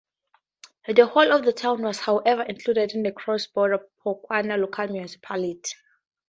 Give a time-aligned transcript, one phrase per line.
[0.87, 5.75] The whole of the town was, however, included in the cross-border Phokwane Local Municipality.